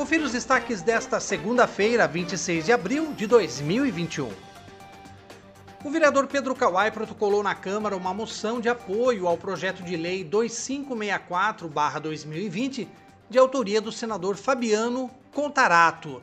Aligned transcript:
Confira 0.00 0.24
os 0.24 0.32
destaques 0.32 0.80
desta 0.80 1.20
segunda-feira, 1.20 2.08
26 2.08 2.64
de 2.64 2.72
abril 2.72 3.12
de 3.12 3.26
2021. 3.26 4.30
O 5.84 5.90
vereador 5.90 6.26
Pedro 6.26 6.54
Kawai 6.54 6.90
protocolou 6.90 7.42
na 7.42 7.54
Câmara 7.54 7.94
uma 7.94 8.14
moção 8.14 8.62
de 8.62 8.70
apoio 8.70 9.28
ao 9.28 9.36
projeto 9.36 9.82
de 9.82 9.98
lei 9.98 10.24
2564-2020, 10.24 12.88
de 13.28 13.38
autoria 13.38 13.78
do 13.78 13.92
senador 13.92 14.38
Fabiano 14.38 15.10
Contarato. 15.34 16.22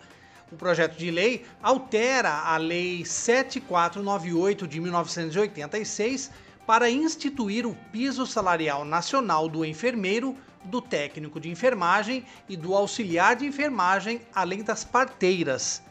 O 0.52 0.56
projeto 0.56 0.98
de 0.98 1.12
lei 1.12 1.46
altera 1.62 2.34
a 2.34 2.58
Lei 2.58 3.06
7498 3.06 4.68
de 4.68 4.80
1986 4.80 6.32
para 6.66 6.90
instituir 6.90 7.68
o 7.68 7.78
piso 7.92 8.26
salarial 8.26 8.84
nacional 8.84 9.48
do 9.48 9.64
enfermeiro, 9.64 10.36
do 10.68 10.82
técnico 10.82 11.40
de 11.40 11.50
enfermagem 11.50 12.24
e 12.48 12.56
do 12.56 12.76
auxiliar 12.76 13.36
de 13.36 13.46
enfermagem, 13.46 14.22
além 14.34 14.64
das 14.64 14.84
parteiras. 14.84 15.82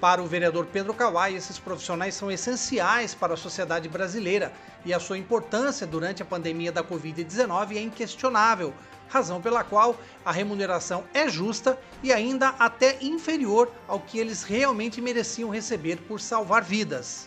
Para 0.00 0.22
o 0.22 0.26
vereador 0.26 0.66
Pedro 0.66 0.92
Kawai, 0.92 1.34
esses 1.34 1.58
profissionais 1.58 2.14
são 2.14 2.30
essenciais 2.30 3.14
para 3.14 3.32
a 3.32 3.36
sociedade 3.36 3.88
brasileira 3.88 4.52
e 4.84 4.92
a 4.92 5.00
sua 5.00 5.16
importância 5.16 5.86
durante 5.86 6.22
a 6.22 6.26
pandemia 6.26 6.70
da 6.70 6.84
Covid-19 6.84 7.76
é 7.76 7.80
inquestionável, 7.80 8.74
razão 9.08 9.40
pela 9.40 9.64
qual 9.64 9.96
a 10.22 10.30
remuneração 10.30 11.04
é 11.14 11.28
justa 11.28 11.78
e 12.02 12.12
ainda 12.12 12.50
até 12.58 12.98
inferior 13.00 13.72
ao 13.88 13.98
que 13.98 14.18
eles 14.18 14.42
realmente 14.42 15.00
mereciam 15.00 15.48
receber 15.48 15.96
por 16.06 16.20
salvar 16.20 16.62
vidas. 16.62 17.26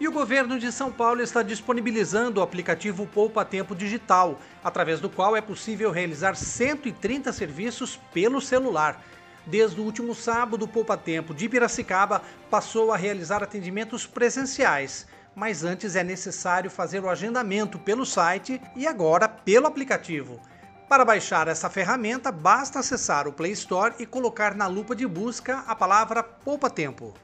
E 0.00 0.08
o 0.08 0.12
governo 0.12 0.58
de 0.58 0.72
São 0.72 0.90
Paulo 0.90 1.22
está 1.22 1.42
disponibilizando 1.42 2.40
o 2.40 2.42
aplicativo 2.42 3.06
Poupa 3.06 3.44
Tempo 3.44 3.74
Digital, 3.74 4.38
através 4.64 5.00
do 5.00 5.08
qual 5.08 5.36
é 5.36 5.40
possível 5.40 5.90
realizar 5.90 6.34
130 6.34 7.32
serviços 7.32 7.98
pelo 8.12 8.40
celular. 8.40 9.02
Desde 9.46 9.80
o 9.80 9.84
último 9.84 10.12
sábado, 10.12 10.64
o 10.64 10.68
Poupa 10.68 10.96
Tempo 10.96 11.32
de 11.32 11.48
Piracicaba 11.48 12.20
passou 12.50 12.92
a 12.92 12.96
realizar 12.96 13.44
atendimentos 13.44 14.04
presenciais, 14.04 15.06
mas 15.36 15.62
antes 15.62 15.94
é 15.94 16.02
necessário 16.02 16.68
fazer 16.68 17.04
o 17.04 17.08
agendamento 17.08 17.78
pelo 17.78 18.04
site 18.04 18.60
e 18.74 18.86
agora 18.86 19.28
pelo 19.28 19.66
aplicativo. 19.66 20.40
Para 20.88 21.04
baixar 21.04 21.46
essa 21.46 21.70
ferramenta, 21.70 22.32
basta 22.32 22.80
acessar 22.80 23.28
o 23.28 23.32
Play 23.32 23.52
Store 23.52 23.94
e 23.98 24.06
colocar 24.06 24.54
na 24.54 24.66
lupa 24.66 24.96
de 24.96 25.06
busca 25.06 25.58
a 25.66 25.76
palavra 25.76 26.22
Poupa 26.22 26.68
Tempo. 26.68 27.14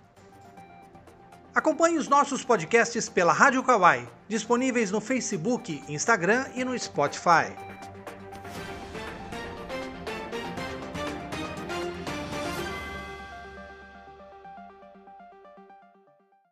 Acompanhe 1.54 1.98
os 1.98 2.08
nossos 2.08 2.44
podcasts 2.44 3.08
pela 3.08 3.32
Rádio 3.32 3.62
Kawai, 3.62 4.08
disponíveis 4.28 4.90
no 4.90 5.00
Facebook, 5.00 5.82
Instagram 5.88 6.46
e 6.54 6.64
no 6.64 6.78
Spotify. 6.78 7.71